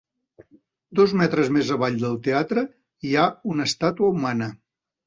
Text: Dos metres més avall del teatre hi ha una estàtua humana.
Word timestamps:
Dos 0.99 1.13
metres 1.21 1.51
més 1.57 1.69
avall 1.77 2.01
del 2.07 2.17
teatre 2.29 2.65
hi 3.11 3.15
ha 3.27 3.31
una 3.55 3.71
estàtua 3.73 4.15
humana. 4.17 4.55